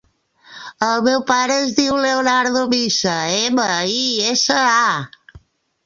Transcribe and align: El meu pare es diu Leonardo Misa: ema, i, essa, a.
El 0.87 1.03
meu 1.07 1.21
pare 1.27 1.59
es 1.65 1.75
diu 1.81 1.99
Leonardo 2.07 2.65
Misa: 2.73 3.15
ema, 3.45 3.71
i, 4.01 4.33
essa, 4.35 4.61
a. 4.85 5.43